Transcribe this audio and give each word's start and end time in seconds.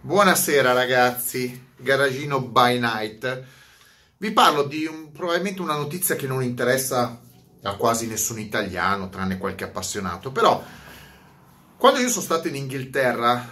Buonasera 0.00 0.72
ragazzi, 0.74 1.70
Garagino 1.76 2.40
by 2.40 2.78
Night. 2.78 3.44
Vi 4.16 4.30
parlo 4.30 4.62
di 4.62 4.86
un, 4.86 5.10
probabilmente 5.10 5.60
una 5.60 5.74
notizia 5.74 6.14
che 6.14 6.28
non 6.28 6.40
interessa 6.40 7.20
a 7.62 7.74
quasi 7.74 8.06
nessun 8.06 8.38
italiano, 8.38 9.08
tranne 9.08 9.38
qualche 9.38 9.64
appassionato, 9.64 10.30
però 10.30 10.62
quando 11.76 11.98
io 11.98 12.08
sono 12.10 12.22
stato 12.24 12.46
in 12.46 12.54
Inghilterra, 12.54 13.44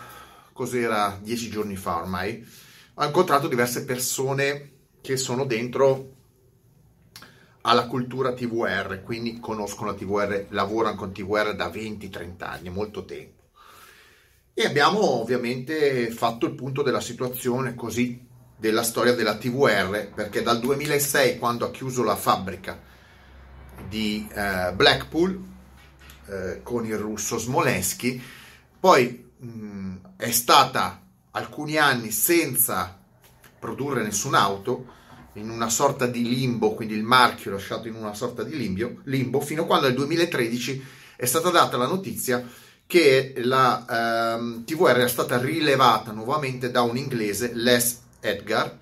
cos'era 0.53 1.19
dieci 1.21 1.51
giorni 1.51 1.75
fa 1.75 1.97
ormai, 1.97 2.47
ho 2.95 3.05
incontrato 3.05 3.49
diverse 3.49 3.85
persone 3.85 4.71
che 5.01 5.17
sono 5.17 5.47
dentro 5.47 6.13
alla 7.63 7.89
cultura 7.89 8.35
TVR, 8.35 9.03
quindi 9.03 9.41
conoscono 9.41 9.91
la 9.91 9.97
TVR, 9.97 10.47
lavorano 10.51 10.95
con 10.95 11.13
TVR 11.13 11.57
da 11.57 11.67
20-30 11.67 12.45
anni, 12.45 12.71
molto 12.71 13.05
tempo. 13.05 13.46
E 14.59 14.65
abbiamo 14.65 15.21
ovviamente 15.21 16.11
fatto 16.11 16.47
il 16.47 16.55
punto 16.55 16.81
della 16.81 17.03
situazione 17.03 17.75
così 17.75 18.27
della 18.57 18.83
storia 18.83 19.13
della 19.13 19.37
TVR, 19.37 20.11
perché 20.15 20.41
dal 20.41 20.61
2006, 20.61 21.37
quando 21.39 21.67
ha 21.67 21.71
chiuso 21.71 22.03
la 22.03 22.17
fabbrica 22.17 22.81
di 23.87 24.27
eh, 24.33 24.73
Blackpool 24.73 25.39
eh, 26.29 26.61
con 26.63 26.87
il 26.87 26.97
russo 26.97 27.37
Smolensky, 27.37 28.19
poi 28.81 29.31
mh, 29.37 29.97
è 30.17 30.31
stata 30.31 31.03
alcuni 31.33 31.77
anni 31.77 32.11
senza 32.11 32.99
produrre 33.59 34.03
nessun'auto, 34.03 34.87
in 35.35 35.51
una 35.51 35.69
sorta 35.69 36.07
di 36.07 36.27
limbo, 36.27 36.73
quindi 36.73 36.95
il 36.95 37.05
marchio 37.05 37.51
lasciato 37.51 37.89
in 37.89 37.95
una 37.95 38.15
sorta 38.15 38.43
di 38.43 38.57
limbo, 38.57 39.01
limbo 39.05 39.39
fino 39.43 39.65
a 39.65 39.67
quando 39.67 39.87
nel 39.87 39.97
2013 39.97 40.85
è 41.17 41.27
stata 41.27 41.51
data 41.51 41.77
la 41.77 41.87
notizia 41.87 42.43
che 42.87 43.35
la 43.39 44.37
ehm, 44.37 44.65
TVR 44.65 44.99
è 44.99 45.09
stata 45.09 45.39
rilevata 45.39 46.13
nuovamente 46.13 46.71
da 46.71 46.83
un 46.83 46.97
inglese, 46.97 47.51
Les 47.55 48.01
Edgar, 48.21 48.79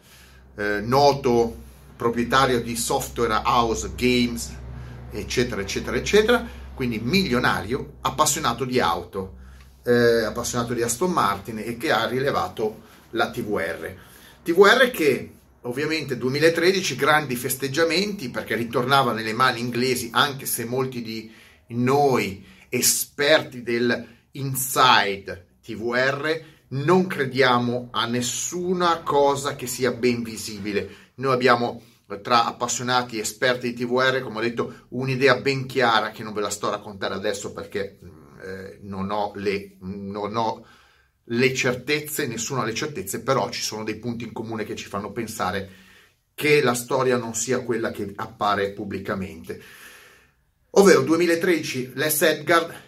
eh, 0.56 0.80
noto 0.80 1.62
proprietario 1.96 2.60
di 2.60 2.76
software 2.76 3.40
house, 3.44 3.92
games, 3.96 4.52
eccetera, 5.10 5.60
eccetera, 5.60 5.96
eccetera, 5.96 6.46
quindi 6.74 6.98
milionario, 6.98 7.94
appassionato 8.02 8.64
di 8.64 8.78
auto, 8.78 9.36
eh, 9.84 10.24
appassionato 10.24 10.74
di 10.74 10.82
Aston 10.82 11.10
Martin 11.10 11.58
e 11.58 11.76
che 11.76 11.90
ha 11.90 12.06
rilevato 12.06 12.82
la 13.10 13.30
TVR. 13.30 13.94
TVR 14.42 14.90
che 14.90 15.30
ovviamente 15.62 16.18
2013 16.18 16.96
grandi 16.96 17.36
festeggiamenti 17.36 18.28
perché 18.28 18.54
ritornava 18.54 19.12
nelle 19.12 19.32
mani 19.32 19.60
inglesi, 19.60 20.10
anche 20.12 20.44
se 20.44 20.64
molti 20.66 21.00
di 21.00 21.32
noi 21.68 22.52
esperti 22.74 23.62
del 23.62 24.06
inside 24.32 25.58
TVR, 25.62 26.52
non 26.68 27.06
crediamo 27.06 27.88
a 27.92 28.06
nessuna 28.06 29.00
cosa 29.00 29.54
che 29.54 29.66
sia 29.66 29.92
ben 29.92 30.22
visibile. 30.22 31.12
Noi 31.16 31.32
abbiamo 31.32 31.82
tra 32.22 32.44
appassionati 32.44 33.18
esperti 33.18 33.72
di 33.72 33.84
TVR, 33.84 34.20
come 34.20 34.38
ho 34.38 34.42
detto, 34.42 34.86
un'idea 34.88 35.40
ben 35.40 35.66
chiara 35.66 36.10
che 36.10 36.22
non 36.22 36.32
ve 36.32 36.40
la 36.40 36.50
sto 36.50 36.68
a 36.68 36.72
raccontare 36.72 37.14
adesso 37.14 37.52
perché 37.52 37.98
mm, 38.04 38.40
eh, 38.42 38.78
non, 38.82 39.10
ho 39.10 39.32
le, 39.36 39.76
non 39.80 40.36
ho 40.36 40.66
le 41.28 41.54
certezze, 41.54 42.26
nessuno 42.26 42.60
ha 42.60 42.64
le 42.64 42.74
certezze, 42.74 43.22
però 43.22 43.48
ci 43.50 43.62
sono 43.62 43.84
dei 43.84 43.96
punti 43.96 44.24
in 44.24 44.32
comune 44.32 44.64
che 44.64 44.74
ci 44.74 44.86
fanno 44.86 45.12
pensare 45.12 45.82
che 46.34 46.62
la 46.62 46.74
storia 46.74 47.16
non 47.16 47.34
sia 47.34 47.60
quella 47.60 47.90
che 47.90 48.12
appare 48.16 48.72
pubblicamente. 48.72 49.62
Ovvero 50.76 51.02
2013 51.02 51.92
Les 51.94 52.22
Edgar 52.22 52.82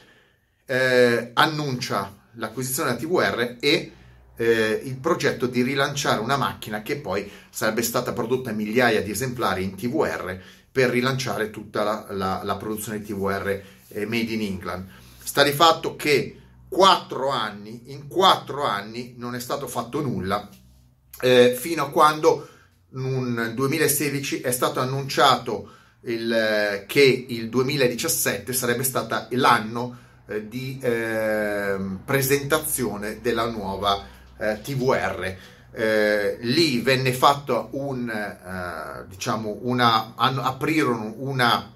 eh, 0.64 1.30
annuncia 1.34 2.30
l'acquisizione 2.32 2.96
della 2.96 3.00
TVR 3.00 3.56
e 3.60 3.92
eh, 4.34 4.80
il 4.82 4.96
progetto 4.96 5.46
di 5.46 5.62
rilanciare 5.62 6.20
una 6.20 6.36
macchina 6.36 6.82
che 6.82 6.96
poi 6.96 7.30
sarebbe 7.48 7.82
stata 7.82 8.12
prodotta 8.12 8.50
in 8.50 8.56
migliaia 8.56 9.02
di 9.02 9.12
esemplari 9.12 9.62
in 9.62 9.76
TVR 9.76 10.36
per 10.72 10.90
rilanciare 10.90 11.50
tutta 11.50 11.84
la, 11.84 12.06
la, 12.10 12.40
la 12.42 12.56
produzione 12.56 13.02
TVR 13.02 13.62
eh, 13.88 14.04
made 14.06 14.32
in 14.32 14.40
England. 14.40 14.88
Sta 15.22 15.44
di 15.44 15.52
fatto 15.52 15.94
che 15.94 16.40
quattro 16.68 17.28
anni, 17.28 17.92
in 17.92 18.08
quattro 18.08 18.64
anni 18.64 19.14
non 19.16 19.36
è 19.36 19.40
stato 19.40 19.68
fatto 19.68 20.00
nulla 20.00 20.48
eh, 21.20 21.56
fino 21.56 21.84
a 21.84 21.90
quando 21.90 22.48
nel 22.88 23.54
2016 23.54 24.40
è 24.40 24.50
stato 24.50 24.80
annunciato 24.80 25.70
il, 26.06 26.32
eh, 26.32 26.84
che 26.86 27.26
il 27.28 27.48
2017 27.48 28.52
sarebbe 28.52 28.82
stato 28.82 29.26
l'anno 29.30 30.04
eh, 30.26 30.48
di 30.48 30.78
eh, 30.80 31.76
presentazione 32.04 33.20
della 33.20 33.48
nuova 33.48 34.04
eh, 34.38 34.60
TVR. 34.60 35.36
Eh, 35.72 36.38
lì 36.40 36.80
venne 36.80 37.12
fatto 37.12 37.68
un, 37.72 38.10
diciamo, 39.08 39.58
una, 39.62 40.14
aprirono 40.16 41.14
una 41.18 41.70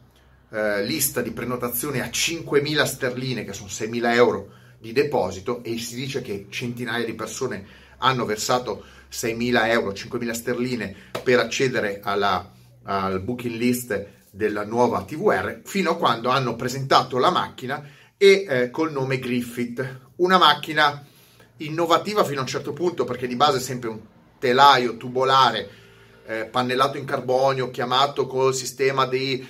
lista 0.83 1.21
di 1.21 1.31
prenotazioni 1.33 2.01
a 2.01 2.07
5.000 2.07 2.85
sterline, 2.85 3.45
che 3.45 3.53
sono 3.53 3.69
6.000 3.69 4.15
euro 4.15 4.49
di 4.79 4.93
deposito, 4.93 5.63
e 5.63 5.77
si 5.79 5.97
dice 5.97 6.23
che 6.23 6.47
centinaia 6.49 7.05
di 7.05 7.13
persone 7.13 7.65
hanno 7.99 8.25
versato 8.25 8.83
6.000 9.13 9.69
euro, 9.69 9.91
5.000 9.93 10.31
sterline 10.33 10.95
per 11.23 11.39
accedere 11.39 12.01
alla, 12.03 12.51
al 12.85 13.21
booking 13.21 13.55
list 13.55 14.07
della 14.31 14.65
nuova 14.65 15.05
TVR 15.05 15.61
fino 15.65 15.93
a 15.93 15.97
quando 15.97 16.29
hanno 16.29 16.57
presentato 16.57 17.19
la 17.19 17.31
macchina 17.31 17.83
e 18.17 18.47
eh, 18.49 18.71
col 18.71 18.93
nome 18.93 19.19
Griffith. 19.19 20.01
Una 20.17 20.39
macchina 20.39 21.05
innovativa 21.59 22.25
fino 22.25 22.39
a 22.39 22.43
un 22.43 22.49
certo 22.49 22.73
punto 22.73 23.05
perché 23.05 23.27
di 23.27 23.37
base 23.37 23.59
è 23.59 23.61
sempre 23.61 23.89
un 23.89 24.01
telaio 24.39 24.97
tubolare 24.97 25.69
eh, 26.27 26.45
pannellato 26.47 26.97
in 26.97 27.05
carbonio 27.05 27.71
chiamato 27.71 28.27
col 28.27 28.55
sistema 28.55 29.07
di 29.07 29.47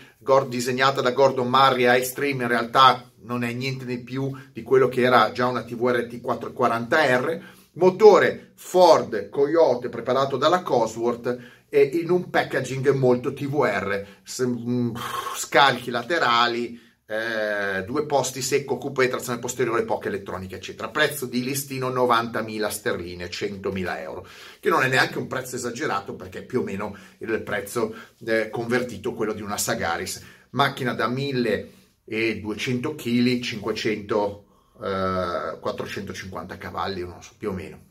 disegnata 0.49 1.01
da 1.01 1.13
Gordon 1.13 1.49
Murray 1.49 1.87
a 1.87 1.97
Extreme 1.97 2.43
in 2.43 2.49
realtà 2.49 3.11
non 3.23 3.43
è 3.43 3.53
niente 3.53 3.85
di 3.85 3.99
più 3.99 4.31
di 4.53 4.63
quello 4.63 4.89
che 4.89 5.03
era 5.03 5.33
già 5.33 5.47
una 5.47 5.63
TVR 5.63 6.07
T440R 6.11 7.41
motore 7.73 8.53
Ford 8.55 9.29
Coyote 9.31 9.89
preparato 9.89 10.37
dalla 10.37 10.63
Cosworth 10.63 11.39
e 11.71 11.83
in 12.03 12.11
un 12.11 12.29
packaging 12.29 12.91
molto 12.91 13.33
TVR, 13.33 14.05
mm, 14.43 14.95
scalchi 15.37 15.91
laterali, 15.91 16.79
eh, 17.07 17.85
due 17.85 18.07
posti 18.07 18.43
secco, 18.43 18.79
e 19.01 19.09
trazione 19.09 19.39
posteriore, 19.39 19.85
poche 19.85 20.09
elettroniche, 20.09 20.57
eccetera. 20.57 20.91
Prezzo 20.91 21.27
di 21.27 21.43
listino 21.43 21.89
90.000 21.89 22.69
sterline, 22.69 23.29
100.000 23.29 24.01
euro, 24.01 24.27
che 24.59 24.69
non 24.69 24.83
è 24.83 24.89
neanche 24.89 25.19
un 25.19 25.29
prezzo 25.29 25.55
esagerato 25.57 26.15
perché 26.15 26.41
è 26.41 26.45
più 26.45 26.61
o 26.61 26.63
meno 26.65 26.97
il 27.19 27.43
prezzo 27.43 27.95
eh, 28.25 28.51
convertito 28.51 29.15
quello 29.15 29.33
di 29.33 29.43
una 29.43 29.57
Sagaris. 29.57 30.23
Macchina 30.51 30.93
da 30.93 31.09
1200 31.09 32.95
kg, 32.97 33.41
500, 33.41 34.45
eh, 34.83 35.59
450 35.61 36.59
cavalli, 36.59 37.01
non 37.03 37.23
so, 37.23 37.33
più 37.39 37.51
o 37.51 37.53
meno. 37.53 37.89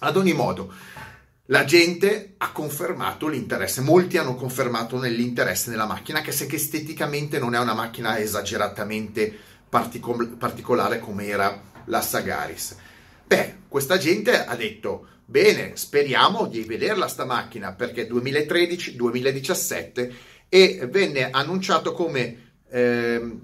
Ad 0.00 0.16
ogni 0.16 0.32
modo, 0.32 0.72
la 1.50 1.64
gente 1.64 2.34
ha 2.36 2.52
confermato 2.52 3.26
l'interesse, 3.26 3.80
molti 3.80 4.18
hanno 4.18 4.34
confermato 4.34 5.00
l'interesse 5.00 5.70
nella 5.70 5.86
macchina, 5.86 6.18
anche 6.18 6.32
se 6.32 6.44
che 6.46 6.56
esteticamente 6.56 7.38
non 7.38 7.54
è 7.54 7.58
una 7.58 7.72
macchina 7.72 8.18
esageratamente 8.18 9.34
particol- 9.68 10.36
particolare 10.36 10.98
come 10.98 11.26
era 11.26 11.58
la 11.86 12.02
Sagaris. 12.02 12.76
Beh, 13.26 13.54
questa 13.68 13.96
gente 13.96 14.44
ha 14.44 14.54
detto, 14.56 15.06
bene, 15.24 15.72
speriamo 15.74 16.46
di 16.46 16.64
vederla 16.64 17.08
sta 17.08 17.24
macchina, 17.24 17.72
perché 17.72 18.06
2013-2017 18.06 20.12
e 20.50 20.86
venne 20.90 21.30
annunciato 21.30 21.94
come 21.94 22.50
eh, 22.70 23.38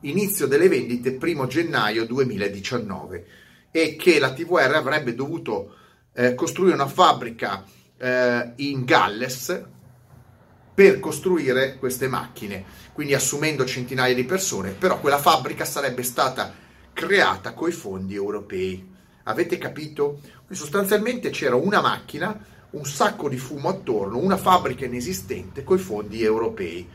inizio 0.00 0.48
delle 0.48 0.68
vendite 0.68 1.12
primo 1.12 1.46
gennaio 1.46 2.06
2019 2.06 3.26
e 3.70 3.94
che 3.94 4.18
la 4.18 4.32
TVR 4.32 4.74
avrebbe 4.74 5.14
dovuto 5.14 5.76
eh, 6.14 6.34
costruire 6.34 6.74
una 6.74 6.86
fabbrica 6.86 7.64
eh, 7.98 8.52
in 8.56 8.84
Galles 8.84 9.64
per 10.74 10.98
costruire 10.98 11.76
queste 11.76 12.08
macchine, 12.08 12.64
quindi 12.92 13.14
assumendo 13.14 13.64
centinaia 13.64 14.14
di 14.14 14.24
persone, 14.24 14.70
però 14.70 14.98
quella 14.98 15.18
fabbrica 15.18 15.64
sarebbe 15.64 16.02
stata 16.02 16.52
creata 16.92 17.52
coi 17.52 17.72
fondi 17.72 18.14
europei. 18.14 18.92
Avete 19.24 19.56
capito? 19.58 20.20
Quindi 20.46 20.54
sostanzialmente 20.54 21.30
c'era 21.30 21.54
una 21.54 21.80
macchina, 21.80 22.38
un 22.70 22.84
sacco 22.84 23.28
di 23.28 23.38
fumo 23.38 23.68
attorno, 23.68 24.18
una 24.18 24.36
fabbrica 24.36 24.84
inesistente 24.84 25.62
coi 25.62 25.78
fondi 25.78 26.22
europei, 26.22 26.88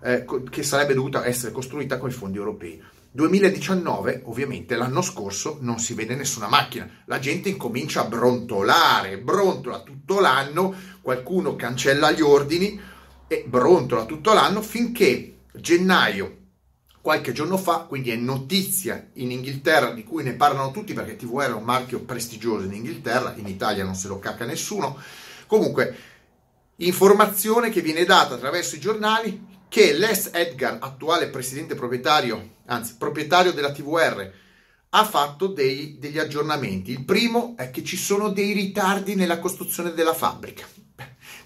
eh, 0.00 0.24
che 0.50 0.62
sarebbe 0.62 0.94
dovuta 0.94 1.26
essere 1.26 1.52
costruita 1.52 1.98
coi 1.98 2.10
fondi 2.10 2.38
europei. 2.38 2.82
2019, 3.16 4.22
ovviamente, 4.26 4.76
l'anno 4.76 5.00
scorso 5.00 5.56
non 5.62 5.78
si 5.78 5.94
vede 5.94 6.14
nessuna 6.14 6.48
macchina. 6.48 6.86
La 7.06 7.18
gente 7.18 7.48
incomincia 7.48 8.02
a 8.02 8.08
brontolare, 8.08 9.18
brontola 9.18 9.80
tutto 9.80 10.20
l'anno, 10.20 10.74
qualcuno 11.00 11.56
cancella 11.56 12.10
gli 12.10 12.20
ordini 12.20 12.78
e 13.26 13.44
brontola 13.48 14.04
tutto 14.04 14.34
l'anno 14.34 14.60
finché 14.60 15.38
gennaio, 15.54 16.36
qualche 17.00 17.32
giorno 17.32 17.56
fa, 17.56 17.86
quindi 17.88 18.10
è 18.10 18.16
notizia 18.16 19.08
in 19.14 19.30
Inghilterra 19.30 19.92
di 19.92 20.04
cui 20.04 20.22
ne 20.22 20.34
parlano 20.34 20.70
tutti 20.70 20.92
perché 20.92 21.16
TVR 21.16 21.48
è 21.48 21.54
un 21.54 21.64
marchio 21.64 22.00
prestigioso 22.00 22.66
in 22.66 22.74
Inghilterra, 22.74 23.32
in 23.38 23.46
Italia 23.46 23.82
non 23.82 23.94
se 23.94 24.08
lo 24.08 24.18
cacca 24.18 24.44
nessuno. 24.44 24.94
Comunque, 25.46 25.96
informazione 26.76 27.70
che 27.70 27.80
viene 27.80 28.04
data 28.04 28.34
attraverso 28.34 28.76
i 28.76 28.80
giornali 28.80 29.55
che 29.68 29.92
Les 29.92 30.30
Edgar, 30.32 30.78
attuale 30.80 31.28
presidente 31.28 31.74
proprietario, 31.74 32.56
anzi 32.66 32.96
proprietario 32.98 33.52
della 33.52 33.72
TVR, 33.72 34.32
ha 34.90 35.04
fatto 35.04 35.48
dei, 35.48 35.98
degli 35.98 36.18
aggiornamenti. 36.18 36.92
Il 36.92 37.04
primo 37.04 37.54
è 37.56 37.70
che 37.70 37.84
ci 37.84 37.96
sono 37.96 38.30
dei 38.30 38.52
ritardi 38.52 39.14
nella 39.14 39.38
costruzione 39.38 39.92
della 39.92 40.14
fabbrica. 40.14 40.66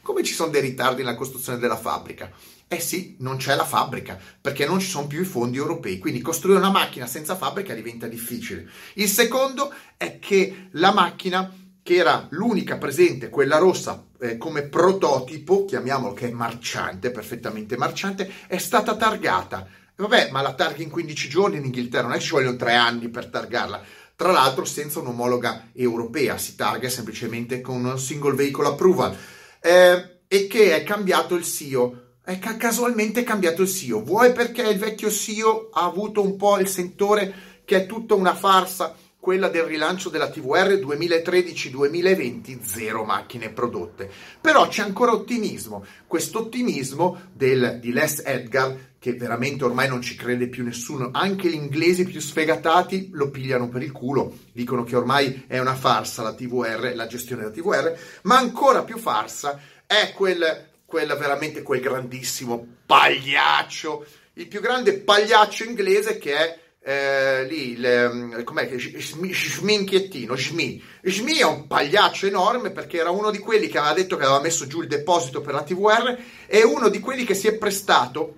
Come 0.02 0.22
ci 0.22 0.34
sono 0.34 0.50
dei 0.50 0.60
ritardi 0.60 1.02
nella 1.02 1.16
costruzione 1.16 1.58
della 1.58 1.76
fabbrica? 1.76 2.30
Eh 2.72 2.78
sì, 2.78 3.16
non 3.18 3.36
c'è 3.36 3.56
la 3.56 3.64
fabbrica, 3.64 4.16
perché 4.40 4.64
non 4.64 4.78
ci 4.78 4.86
sono 4.86 5.08
più 5.08 5.20
i 5.20 5.24
fondi 5.24 5.56
europei, 5.56 5.98
quindi 5.98 6.20
costruire 6.20 6.60
una 6.60 6.70
macchina 6.70 7.06
senza 7.06 7.34
fabbrica 7.34 7.74
diventa 7.74 8.06
difficile. 8.06 8.68
Il 8.94 9.08
secondo 9.08 9.72
è 9.96 10.20
che 10.20 10.68
la 10.72 10.92
macchina, 10.92 11.52
che 11.90 11.96
era 11.96 12.28
l'unica 12.30 12.78
presente, 12.78 13.30
quella 13.30 13.58
rossa, 13.58 14.06
eh, 14.20 14.36
come 14.36 14.62
prototipo, 14.62 15.64
chiamiamolo 15.64 16.12
che 16.12 16.28
è 16.28 16.30
marciante, 16.30 17.10
perfettamente 17.10 17.76
marciante, 17.76 18.30
è 18.46 18.58
stata 18.58 18.94
targata. 18.94 19.66
Vabbè, 19.96 20.28
ma 20.30 20.40
la 20.40 20.54
targa 20.54 20.84
in 20.84 20.88
15 20.88 21.28
giorni 21.28 21.56
in 21.56 21.64
Inghilterra, 21.64 22.04
non 22.04 22.12
è 22.12 22.18
che 22.18 22.22
ci 22.22 22.30
vogliono 22.30 22.54
tre 22.54 22.74
anni 22.74 23.08
per 23.08 23.26
targarla. 23.26 23.82
Tra 24.14 24.30
l'altro 24.30 24.64
senza 24.64 25.00
un'omologa 25.00 25.70
europea, 25.72 26.38
si 26.38 26.54
targa 26.54 26.88
semplicemente 26.88 27.60
con 27.60 27.84
un 27.84 27.98
single 27.98 28.36
vehicle 28.36 28.68
approval. 28.68 29.16
Eh, 29.60 30.18
e 30.28 30.46
che 30.46 30.76
è 30.76 30.84
cambiato 30.84 31.34
il 31.34 31.42
SIO 31.42 32.18
è 32.22 32.38
ca- 32.38 32.56
casualmente 32.56 33.24
cambiato 33.24 33.62
il 33.62 33.68
SEO. 33.68 34.04
Vuoi 34.04 34.32
perché 34.32 34.62
il 34.62 34.78
vecchio 34.78 35.10
SEO 35.10 35.70
ha 35.72 35.86
avuto 35.86 36.22
un 36.22 36.36
po' 36.36 36.56
il 36.60 36.68
sentore 36.68 37.34
che 37.64 37.78
è 37.78 37.86
tutta 37.86 38.14
una 38.14 38.36
farsa, 38.36 38.94
quella 39.20 39.48
del 39.48 39.64
rilancio 39.64 40.08
della 40.08 40.30
TVR 40.30 40.72
2013-2020, 40.72 42.62
zero 42.62 43.04
macchine 43.04 43.50
prodotte. 43.50 44.10
Però 44.40 44.66
c'è 44.66 44.82
ancora 44.82 45.12
ottimismo. 45.12 45.84
Questo 46.06 46.40
ottimismo 46.40 47.28
di 47.32 47.92
Les 47.92 48.22
Edgar, 48.24 48.88
che 48.98 49.12
veramente 49.14 49.64
ormai 49.64 49.88
non 49.88 50.00
ci 50.00 50.16
crede 50.16 50.48
più 50.48 50.64
nessuno, 50.64 51.10
anche 51.12 51.48
gli 51.48 51.54
inglesi 51.54 52.04
più 52.04 52.20
sfegatati 52.20 53.10
lo 53.12 53.30
pigliano 53.30 53.68
per 53.68 53.82
il 53.82 53.92
culo, 53.92 54.36
dicono 54.52 54.84
che 54.84 54.96
ormai 54.96 55.44
è 55.46 55.58
una 55.58 55.74
farsa 55.74 56.22
la 56.22 56.34
TVR, 56.34 56.92
la 56.94 57.06
gestione 57.06 57.42
della 57.42 57.54
TVR, 57.54 57.98
ma 58.22 58.38
ancora 58.38 58.82
più 58.82 58.98
farsa 58.98 59.60
è 59.86 60.12
quel 60.14 60.68
quella 60.90 61.14
veramente 61.14 61.62
quel 61.62 61.80
grandissimo 61.80 62.66
pagliaccio, 62.84 64.04
il 64.34 64.48
più 64.48 64.60
grande 64.60 64.98
pagliaccio 64.98 65.62
inglese 65.62 66.18
che 66.18 66.34
è 66.34 66.58
eh, 66.82 67.44
lì, 67.44 67.72
il, 67.72 68.42
com'è 68.44 68.68
che 68.68 68.78
Schminchiettino, 68.78 70.34
Schmi. 70.34 70.82
Schmi 71.04 71.36
è 71.36 71.44
un 71.44 71.66
pagliaccio 71.66 72.26
enorme 72.26 72.70
perché 72.70 72.98
era 72.98 73.10
uno 73.10 73.30
di 73.30 73.38
quelli 73.38 73.68
che 73.68 73.78
aveva 73.78 73.94
detto 73.94 74.16
che 74.16 74.24
aveva 74.24 74.40
messo 74.40 74.66
giù 74.66 74.80
il 74.80 74.88
deposito 74.88 75.40
per 75.40 75.54
la 75.54 75.62
TVR 75.62 76.18
e 76.46 76.64
uno 76.64 76.88
di 76.88 77.00
quelli 77.00 77.24
che 77.24 77.34
si 77.34 77.48
è 77.48 77.56
prestato, 77.56 78.36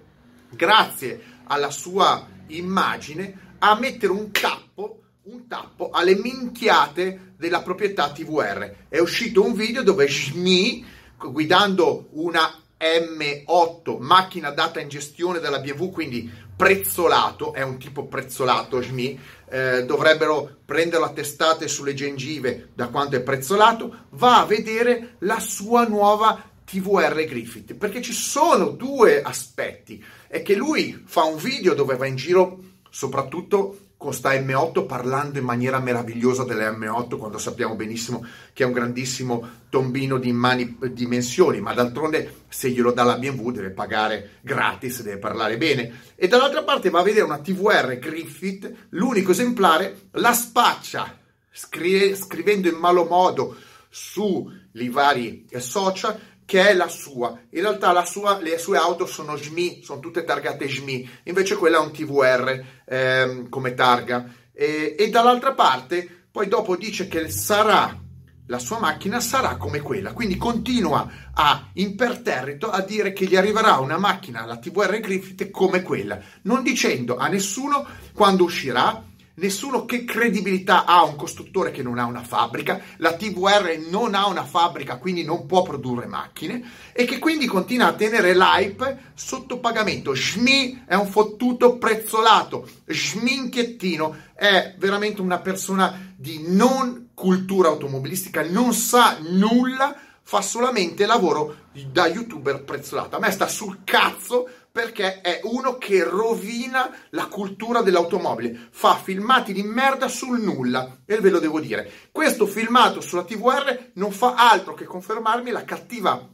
grazie 0.50 1.20
alla 1.44 1.70
sua 1.70 2.26
immagine, 2.48 3.54
a 3.58 3.78
mettere 3.78 4.12
un 4.12 4.30
tappo 4.30 4.96
un 5.24 5.46
tappo 5.46 5.90
alle 5.90 6.16
minchiate 6.16 7.34
della 7.36 7.62
proprietà 7.62 8.10
TVR. 8.10 8.86
È 8.88 8.98
uscito 8.98 9.44
un 9.44 9.54
video 9.54 9.82
dove 9.82 10.08
Schmi 10.08 10.84
guidando 11.16 12.08
una 12.12 12.61
M8, 12.82 13.98
macchina 14.00 14.50
data 14.50 14.80
in 14.80 14.88
gestione 14.88 15.38
dalla 15.38 15.60
BMW, 15.60 15.90
quindi 15.90 16.28
prezzolato, 16.54 17.54
è 17.54 17.62
un 17.62 17.78
tipo 17.78 18.06
prezzolato 18.06 18.82
SMI, 18.82 19.20
eh, 19.48 19.84
dovrebbero 19.84 20.58
prenderlo 20.64 21.06
a 21.06 21.12
testate 21.12 21.68
sulle 21.68 21.94
gengive 21.94 22.70
da 22.74 22.88
quanto 22.88 23.14
è 23.16 23.20
prezzolato, 23.20 24.06
va 24.10 24.40
a 24.40 24.46
vedere 24.46 25.14
la 25.20 25.38
sua 25.38 25.86
nuova 25.86 26.50
TVR 26.64 27.24
Griffith, 27.24 27.74
perché 27.74 28.02
ci 28.02 28.12
sono 28.12 28.70
due 28.70 29.22
aspetti, 29.22 30.04
è 30.26 30.42
che 30.42 30.54
lui 30.54 31.02
fa 31.06 31.22
un 31.22 31.36
video 31.36 31.74
dove 31.74 31.96
va 31.96 32.06
in 32.06 32.16
giro 32.16 32.58
soprattutto 32.90 33.78
con 34.02 34.12
sta 34.12 34.32
M8 34.32 34.84
parlando 34.84 35.38
in 35.38 35.44
maniera 35.44 35.78
meravigliosa 35.78 36.42
delle 36.42 36.68
M8 36.68 37.16
quando 37.16 37.38
sappiamo 37.38 37.76
benissimo 37.76 38.26
che 38.52 38.64
è 38.64 38.66
un 38.66 38.72
grandissimo 38.72 39.60
tombino 39.68 40.18
di 40.18 40.28
immani 40.28 40.76
dimensioni, 40.90 41.60
ma 41.60 41.72
d'altronde 41.72 42.40
se 42.48 42.70
glielo 42.70 42.90
dà 42.90 43.04
la 43.04 43.16
BMW 43.16 43.50
deve 43.52 43.70
pagare 43.70 44.38
gratis, 44.40 45.02
deve 45.02 45.18
parlare 45.18 45.56
bene. 45.56 46.00
E 46.16 46.26
dall'altra 46.26 46.64
parte 46.64 46.90
va 46.90 46.98
a 46.98 47.04
vedere 47.04 47.24
una 47.24 47.38
TVR 47.38 47.96
Griffith, 47.98 48.88
l'unico 48.90 49.30
esemplare, 49.30 50.08
la 50.10 50.32
spaccia 50.32 51.16
scri- 51.52 52.16
scrivendo 52.16 52.68
in 52.68 52.76
malo 52.76 53.04
modo 53.04 53.56
sui 53.88 54.88
vari 54.88 55.46
social 55.58 56.18
che 56.52 56.68
è 56.68 56.74
la 56.74 56.88
sua. 56.88 57.30
In 57.52 57.62
realtà 57.62 57.92
la 57.92 58.04
sua, 58.04 58.38
le 58.38 58.58
sue 58.58 58.76
auto 58.76 59.06
sono 59.06 59.38
SMI, 59.38 59.80
sono 59.82 60.00
tutte 60.00 60.22
targate 60.22 60.68
SMI, 60.68 61.08
invece 61.22 61.56
quella 61.56 61.78
è 61.78 61.80
un 61.80 61.92
TVR 61.92 62.64
ehm, 62.84 63.48
come 63.48 63.72
targa. 63.72 64.30
E, 64.52 64.94
e 64.98 65.08
dall'altra 65.08 65.54
parte, 65.54 66.26
poi 66.30 66.48
dopo 66.48 66.76
dice 66.76 67.08
che 67.08 67.30
sarà 67.30 67.98
la 68.46 68.58
sua 68.58 68.78
macchina 68.78 69.18
sarà 69.18 69.56
come 69.56 69.80
quella, 69.80 70.12
quindi 70.12 70.36
continua 70.36 71.10
a 71.32 71.70
imperterrito 71.72 72.68
a 72.68 72.82
dire 72.82 73.14
che 73.14 73.24
gli 73.24 73.36
arriverà 73.36 73.78
una 73.78 73.96
macchina, 73.96 74.44
la 74.44 74.58
TVR 74.58 75.00
Griffith, 75.00 75.50
come 75.50 75.80
quella, 75.80 76.20
non 76.42 76.62
dicendo 76.62 77.16
a 77.16 77.28
nessuno 77.28 77.82
quando 78.12 78.44
uscirà, 78.44 79.02
Nessuno 79.34 79.86
che 79.86 80.04
credibilità 80.04 80.84
ha 80.84 81.02
un 81.04 81.16
costruttore 81.16 81.70
che 81.70 81.82
non 81.82 81.98
ha 81.98 82.04
una 82.04 82.22
fabbrica, 82.22 82.82
la 82.98 83.16
TVR 83.16 83.86
non 83.88 84.14
ha 84.14 84.26
una 84.26 84.44
fabbrica, 84.44 84.98
quindi 84.98 85.24
non 85.24 85.46
può 85.46 85.62
produrre 85.62 86.06
macchine 86.06 86.62
e 86.92 87.06
che 87.06 87.18
quindi 87.18 87.46
continua 87.46 87.86
a 87.86 87.94
tenere 87.94 88.34
l'hype 88.34 89.12
sotto 89.14 89.58
pagamento. 89.58 90.14
Schmi 90.14 90.84
è 90.86 90.94
un 90.94 91.06
fottuto 91.06 91.78
prezzolato, 91.78 92.68
Schminchiettino 92.86 94.16
è 94.34 94.74
veramente 94.76 95.22
una 95.22 95.38
persona 95.38 96.14
di 96.14 96.44
non 96.48 97.08
cultura 97.14 97.68
automobilistica, 97.68 98.46
non 98.46 98.74
sa 98.74 99.16
nulla, 99.20 99.96
fa 100.22 100.40
solamente 100.40 101.06
lavoro 101.06 101.56
da 101.90 102.06
youtuber 102.06 102.64
prezzolato. 102.64 103.16
A 103.16 103.18
me 103.18 103.30
sta 103.30 103.48
sul 103.48 103.80
cazzo 103.84 104.48
perché 104.72 105.20
è 105.20 105.40
uno 105.44 105.76
che 105.76 106.02
rovina 106.02 106.90
la 107.10 107.26
cultura 107.26 107.82
dell'automobile, 107.82 108.68
fa 108.70 108.96
filmati 108.96 109.52
di 109.52 109.62
merda 109.62 110.08
sul 110.08 110.40
nulla 110.40 111.00
e 111.04 111.18
ve 111.18 111.30
lo 111.30 111.38
devo 111.38 111.60
dire. 111.60 111.90
Questo 112.10 112.46
filmato 112.46 113.00
sulla 113.00 113.24
TVR 113.24 113.90
non 113.94 114.12
fa 114.12 114.34
altro 114.34 114.72
che 114.72 114.84
confermarmi 114.84 115.50
la 115.50 115.64
cattiva 115.64 116.26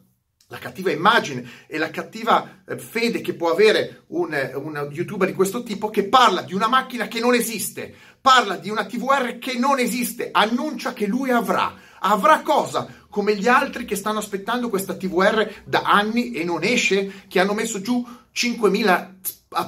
la 0.50 0.58
cattiva 0.58 0.90
immagine 0.90 1.46
e 1.66 1.76
la 1.76 1.90
cattiva 1.90 2.62
eh, 2.66 2.78
fede 2.78 3.20
che 3.20 3.34
può 3.34 3.50
avere 3.50 4.04
un, 4.08 4.32
un, 4.54 4.88
youtuber 4.90 5.28
di 5.28 5.34
questo 5.34 5.62
tipo 5.62 5.90
che 5.90 6.08
parla 6.08 6.40
di 6.40 6.54
una 6.54 6.68
macchina 6.68 7.06
che 7.06 7.20
non 7.20 7.34
esiste, 7.34 7.94
parla 8.18 8.56
di 8.56 8.70
una 8.70 8.86
TVR 8.86 9.36
che 9.38 9.58
non 9.58 9.78
esiste, 9.78 10.30
annuncia 10.32 10.94
che 10.94 11.06
lui 11.06 11.30
avrà. 11.30 11.74
Avrà 12.00 12.40
cosa? 12.42 12.86
Come 13.08 13.36
gli 13.36 13.48
altri 13.48 13.84
che 13.84 13.96
stanno 13.96 14.18
aspettando 14.18 14.68
questa 14.68 14.94
TVR 14.94 15.62
da 15.64 15.82
anni 15.82 16.32
e 16.32 16.44
non 16.44 16.62
esce, 16.62 17.24
che 17.28 17.40
hanno 17.40 17.54
messo 17.54 17.80
giù 17.80 18.04
5.000 18.34 19.14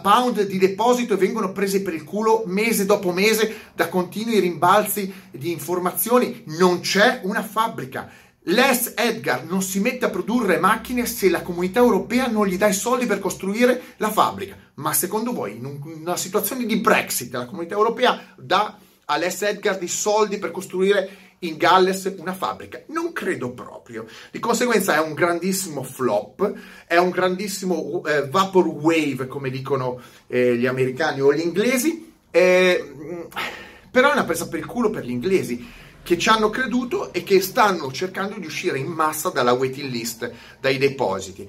pound 0.02 0.42
di 0.42 0.58
deposito 0.58 1.14
e 1.14 1.16
vengono 1.16 1.52
prese 1.52 1.80
per 1.82 1.94
il 1.94 2.04
culo 2.04 2.42
mese 2.46 2.84
dopo 2.84 3.12
mese 3.12 3.70
da 3.74 3.88
continui 3.88 4.38
rimbalzi 4.38 5.12
di 5.30 5.50
informazioni. 5.50 6.44
Non 6.46 6.80
c'è 6.80 7.20
una 7.24 7.42
fabbrica. 7.42 8.10
Les 8.44 8.94
Edgar 8.96 9.44
non 9.44 9.62
si 9.62 9.80
mette 9.80 10.06
a 10.06 10.10
produrre 10.10 10.58
macchine 10.58 11.04
se 11.06 11.28
la 11.28 11.42
comunità 11.42 11.80
europea 11.80 12.26
non 12.26 12.46
gli 12.46 12.56
dà 12.56 12.68
i 12.68 12.72
soldi 12.72 13.06
per 13.06 13.18
costruire 13.18 13.82
la 13.98 14.10
fabbrica. 14.10 14.56
Ma 14.74 14.92
secondo 14.92 15.32
voi, 15.32 15.56
in 15.56 15.80
una 15.82 16.16
situazione 16.16 16.64
di 16.64 16.76
Brexit, 16.76 17.32
la 17.32 17.44
comunità 17.44 17.74
europea 17.74 18.18
dà 18.36 18.78
a 19.04 19.16
Les 19.16 19.42
Edgar 19.42 19.82
i 19.82 19.88
soldi 19.88 20.38
per 20.38 20.52
costruire 20.52 21.29
in 21.40 21.56
Galles 21.56 22.12
una 22.18 22.34
fabbrica? 22.34 22.82
Non 22.88 23.12
credo 23.12 23.52
proprio. 23.52 24.06
Di 24.30 24.38
conseguenza 24.38 24.94
è 24.94 25.00
un 25.00 25.14
grandissimo 25.14 25.82
flop, 25.82 26.52
è 26.86 26.96
un 26.96 27.10
grandissimo 27.10 28.02
eh, 28.04 28.28
vapor 28.28 28.66
wave, 28.66 29.26
come 29.26 29.50
dicono 29.50 30.00
eh, 30.26 30.56
gli 30.56 30.66
americani 30.66 31.20
o 31.20 31.32
gli 31.32 31.40
inglesi, 31.40 32.12
eh, 32.30 32.92
però 33.90 34.10
è 34.10 34.12
una 34.12 34.24
presa 34.24 34.48
per 34.48 34.58
il 34.58 34.66
culo 34.66 34.90
per 34.90 35.04
gli 35.04 35.10
inglesi 35.10 35.66
che 36.02 36.18
ci 36.18 36.28
hanno 36.28 36.50
creduto 36.50 37.12
e 37.12 37.22
che 37.22 37.40
stanno 37.40 37.92
cercando 37.92 38.38
di 38.38 38.46
uscire 38.46 38.78
in 38.78 38.86
massa 38.86 39.28
dalla 39.30 39.52
waiting 39.52 39.90
list, 39.90 40.30
dai 40.60 40.78
depositi. 40.78 41.48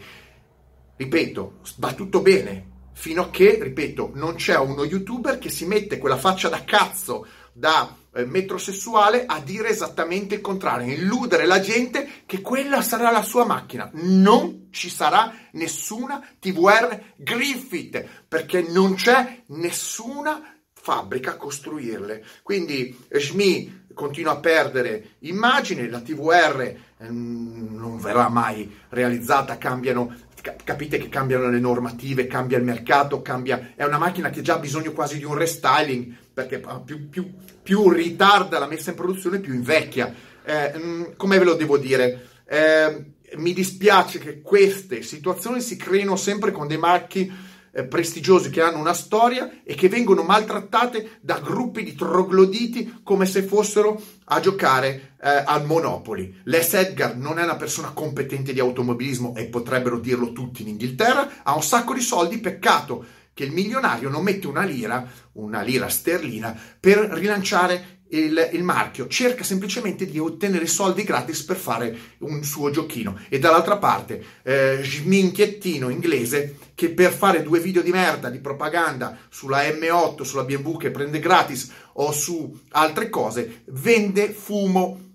Ripeto, 0.95 1.53
va 1.77 1.93
tutto 1.93 2.21
bene, 2.21 2.69
fino 2.93 3.23
a 3.23 3.29
che, 3.29 3.57
ripeto, 3.61 4.11
non 4.15 4.35
c'è 4.35 4.57
uno 4.57 4.83
youtuber 4.83 5.39
che 5.39 5.49
si 5.49 5.65
mette 5.65 5.97
quella 5.97 6.17
faccia 6.17 6.49
da 6.49 6.63
cazzo 6.63 7.25
da 7.53 7.95
eh, 8.13 8.25
metrosessuale 8.25 9.25
a 9.25 9.39
dire 9.39 9.69
esattamente 9.69 10.35
il 10.35 10.41
contrario, 10.41 10.93
illudere 10.93 11.45
la 11.45 11.59
gente 11.59 12.07
che 12.25 12.41
quella 12.41 12.81
sarà 12.81 13.11
la 13.11 13.23
sua 13.23 13.45
macchina. 13.45 13.89
Non 13.93 14.67
ci 14.71 14.89
sarà 14.89 15.33
nessuna 15.51 16.21
TVR 16.39 17.13
Griffith 17.15 18.03
perché 18.27 18.61
non 18.61 18.95
c'è 18.95 19.43
nessuna 19.47 20.55
fabbrica 20.73 21.31
a 21.31 21.37
costruirle. 21.37 22.25
Quindi 22.43 22.97
SMI 23.09 23.85
continua 23.93 24.33
a 24.33 24.39
perdere 24.39 25.15
immagine, 25.19 25.89
la 25.89 26.01
TVR 26.01 26.75
ehm, 26.97 27.75
non 27.77 27.99
verrà 27.99 28.29
mai 28.29 28.69
realizzata, 28.89 29.57
cambiano 29.57 30.29
capite 30.63 30.97
che 30.97 31.07
cambiano 31.07 31.49
le 31.49 31.59
normative, 31.59 32.25
cambia 32.25 32.57
il 32.57 32.63
mercato, 32.63 33.21
cambia, 33.21 33.73
è 33.75 33.83
una 33.83 33.99
macchina 33.99 34.31
che 34.31 34.41
già 34.41 34.55
ha 34.55 34.59
bisogno 34.59 34.91
quasi 34.91 35.19
di 35.19 35.23
un 35.23 35.35
restyling, 35.35 36.15
perché 36.33 36.61
più, 36.85 37.09
più, 37.09 37.31
più 37.61 37.89
ritarda 37.89 38.59
la 38.59 38.67
messa 38.67 38.91
in 38.91 38.95
produzione, 38.95 39.39
più 39.39 39.53
invecchia. 39.53 40.13
Eh, 40.43 40.73
mm, 40.77 41.03
come 41.17 41.37
ve 41.37 41.45
lo 41.45 41.55
devo 41.55 41.77
dire? 41.77 42.27
Eh, 42.47 43.05
mi 43.35 43.53
dispiace 43.53 44.19
che 44.19 44.41
queste 44.41 45.01
situazioni 45.01 45.61
si 45.61 45.77
creino 45.77 46.15
sempre 46.15 46.51
con 46.51 46.67
dei 46.67 46.77
marchi 46.77 47.49
eh, 47.73 47.85
prestigiosi 47.85 48.49
che 48.49 48.61
hanno 48.61 48.79
una 48.79 48.93
storia 48.93 49.49
e 49.63 49.75
che 49.75 49.87
vengono 49.87 50.23
maltrattate 50.23 51.19
da 51.21 51.39
gruppi 51.39 51.83
di 51.83 51.95
trogloditi 51.95 52.99
come 53.03 53.25
se 53.25 53.43
fossero 53.43 54.01
a 54.25 54.39
giocare 54.39 55.13
eh, 55.21 55.43
al 55.45 55.65
Monopoli. 55.65 56.41
Les 56.43 56.73
Edgar 56.73 57.15
non 57.15 57.39
è 57.39 57.43
una 57.43 57.55
persona 57.55 57.91
competente 57.91 58.53
di 58.53 58.59
automobilismo 58.59 59.35
e 59.35 59.45
potrebbero 59.45 59.99
dirlo 59.99 60.33
tutti 60.33 60.63
in 60.63 60.69
Inghilterra, 60.69 61.43
ha 61.43 61.55
un 61.55 61.63
sacco 61.63 61.93
di 61.93 62.01
soldi, 62.01 62.39
peccato 62.39 63.05
che 63.33 63.43
il 63.43 63.51
milionario 63.51 64.09
non 64.09 64.23
mette 64.23 64.47
una 64.47 64.63
lira, 64.63 65.09
una 65.33 65.61
lira 65.61 65.89
sterlina, 65.89 66.57
per 66.79 66.97
rilanciare 66.97 67.99
il, 68.11 68.49
il, 68.53 68.63
marchio, 68.63 69.07
cerca 69.07 69.43
semplicemente 69.43 70.05
di 70.05 70.19
ottenere 70.19 70.67
soldi 70.67 71.03
gratis 71.03 71.43
per 71.43 71.55
fare 71.55 71.97
un 72.19 72.43
suo 72.43 72.69
giochino. 72.69 73.17
E 73.29 73.39
dall'altra 73.39 73.77
parte, 73.77 74.23
eh, 74.43 74.79
sminchiettino 74.83 75.89
inglese 75.89 76.57
che 76.75 76.89
per 76.89 77.11
fare 77.11 77.43
due 77.43 77.59
video 77.59 77.81
di 77.81 77.91
merda 77.91 78.29
di 78.29 78.39
propaganda 78.39 79.17
sulla 79.29 79.61
M8, 79.63 80.23
sulla 80.23 80.43
BMW 80.43 80.77
che 80.77 80.91
prende 80.91 81.19
gratis 81.19 81.71
o 81.93 82.11
su 82.11 82.59
altre 82.71 83.09
cose, 83.09 83.63
vende 83.67 84.31
fumo. 84.31 85.09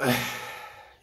Eh, 0.00 0.14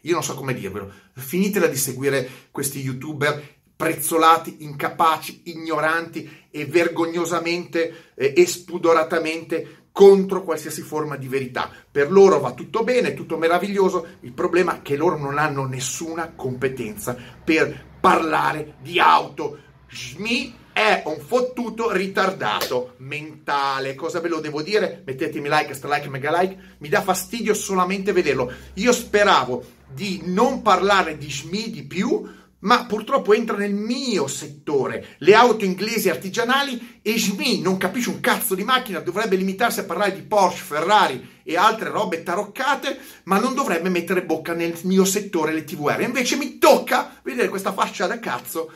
io 0.02 0.14
non 0.14 0.24
so 0.24 0.34
come 0.34 0.54
dirvelo. 0.54 0.90
Finitela 1.14 1.66
di 1.66 1.76
seguire 1.76 2.28
questi 2.50 2.80
youtuber 2.80 3.57
prezzolati, 3.78 4.56
incapaci, 4.64 5.42
ignoranti 5.44 6.46
e 6.50 6.66
vergognosamente 6.66 8.12
eh, 8.16 8.32
e 8.36 8.44
spudoratamente 8.44 9.84
contro 9.92 10.42
qualsiasi 10.42 10.82
forma 10.82 11.14
di 11.14 11.28
verità. 11.28 11.70
Per 11.88 12.10
loro 12.10 12.40
va 12.40 12.54
tutto 12.54 12.82
bene, 12.82 13.14
tutto 13.14 13.36
meraviglioso, 13.36 14.04
il 14.22 14.32
problema 14.32 14.78
è 14.78 14.82
che 14.82 14.96
loro 14.96 15.16
non 15.16 15.38
hanno 15.38 15.64
nessuna 15.64 16.32
competenza 16.34 17.16
per 17.44 17.84
parlare 18.00 18.74
di 18.82 18.98
auto. 18.98 19.58
Schmi 19.86 20.56
è 20.72 21.04
un 21.06 21.20
fottuto 21.20 21.92
ritardato 21.92 22.94
mentale. 22.96 23.94
Cosa 23.94 24.18
ve 24.18 24.28
lo 24.28 24.40
devo 24.40 24.60
dire? 24.60 25.04
Mettetemi 25.06 25.48
like, 25.48 25.72
stralike, 25.72 26.08
mega 26.08 26.36
like. 26.36 26.74
Mi 26.78 26.88
dà 26.88 27.00
fastidio 27.00 27.54
solamente 27.54 28.10
vederlo. 28.10 28.52
Io 28.74 28.90
speravo 28.90 29.64
di 29.88 30.22
non 30.24 30.62
parlare 30.62 31.16
di 31.16 31.30
Schmi 31.30 31.70
di 31.70 31.84
più 31.84 32.36
ma 32.60 32.86
purtroppo 32.86 33.34
entra 33.34 33.56
nel 33.56 33.74
mio 33.74 34.26
settore, 34.26 35.16
le 35.18 35.34
auto 35.34 35.64
inglesi 35.64 36.08
artigianali 36.08 37.00
e 37.02 37.18
SMI 37.18 37.60
non 37.60 37.76
capisce 37.76 38.10
un 38.10 38.20
cazzo 38.20 38.54
di 38.54 38.64
macchina, 38.64 39.00
dovrebbe 39.00 39.36
limitarsi 39.36 39.80
a 39.80 39.84
parlare 39.84 40.14
di 40.14 40.22
Porsche, 40.22 40.62
Ferrari 40.62 41.36
e 41.42 41.56
altre 41.56 41.90
robe 41.90 42.22
taroccate, 42.22 42.98
ma 43.24 43.38
non 43.38 43.54
dovrebbe 43.54 43.88
mettere 43.88 44.24
bocca 44.24 44.52
nel 44.52 44.76
mio 44.82 45.04
settore, 45.04 45.52
le 45.52 45.64
TVR. 45.64 46.00
Invece 46.00 46.36
mi 46.36 46.58
tocca 46.58 47.20
vedere 47.22 47.48
questa 47.48 47.72
fascia 47.72 48.06
da 48.06 48.18
cazzo 48.18 48.70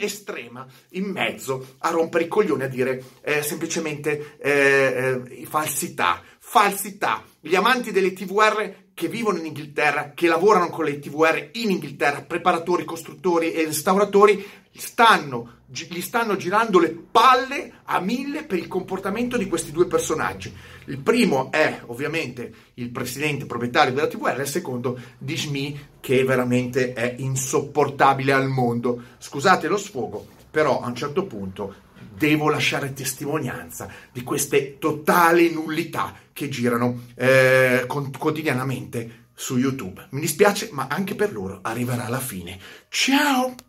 estrema, 0.00 0.66
in 0.90 1.04
mezzo, 1.04 1.76
a 1.78 1.90
rompere 1.90 2.24
i 2.24 2.28
coglioni, 2.28 2.64
a 2.64 2.68
dire 2.68 3.02
eh, 3.22 3.42
semplicemente 3.42 4.36
eh, 4.38 5.22
eh, 5.30 5.46
falsità, 5.46 6.20
falsità. 6.38 7.22
Gli 7.40 7.54
amanti 7.54 7.92
delle 7.92 8.12
TVR 8.12 8.87
che 8.98 9.06
vivono 9.06 9.38
in 9.38 9.46
Inghilterra, 9.46 10.10
che 10.12 10.26
lavorano 10.26 10.70
con 10.70 10.84
le 10.84 10.98
TVR 10.98 11.50
in 11.52 11.70
Inghilterra, 11.70 12.22
preparatori, 12.22 12.84
costruttori 12.84 13.52
e 13.52 13.64
restauratori, 13.64 14.44
stanno, 14.72 15.58
gli 15.66 16.00
stanno 16.00 16.34
girando 16.34 16.80
le 16.80 16.90
palle 17.08 17.74
a 17.84 18.00
mille 18.00 18.42
per 18.42 18.58
il 18.58 18.66
comportamento 18.66 19.36
di 19.36 19.46
questi 19.46 19.70
due 19.70 19.86
personaggi. 19.86 20.52
Il 20.86 20.98
primo 20.98 21.52
è 21.52 21.80
ovviamente 21.86 22.52
il 22.74 22.90
presidente 22.90 23.46
proprietario 23.46 23.94
della 23.94 24.08
TVR, 24.08 24.40
il 24.40 24.48
secondo 24.48 24.98
Dishmi, 25.16 25.90
che 26.00 26.24
veramente 26.24 26.92
è 26.92 27.14
insopportabile 27.18 28.32
al 28.32 28.48
mondo. 28.48 29.00
Scusate 29.18 29.68
lo 29.68 29.76
sfogo, 29.76 30.26
però 30.50 30.80
a 30.80 30.88
un 30.88 30.96
certo 30.96 31.24
punto 31.24 31.86
devo 32.16 32.48
lasciare 32.48 32.92
testimonianza 32.92 33.88
di 34.10 34.24
queste 34.24 34.76
totali 34.78 35.52
nullità 35.52 36.26
che 36.38 36.48
girano 36.48 37.06
eh, 37.16 37.84
quotidianamente 38.16 39.26
su 39.34 39.56
YouTube. 39.56 40.06
Mi 40.10 40.20
dispiace, 40.20 40.68
ma 40.70 40.86
anche 40.88 41.16
per 41.16 41.32
loro 41.32 41.58
arriverà 41.62 42.06
la 42.08 42.20
fine. 42.20 42.56
Ciao! 42.88 43.66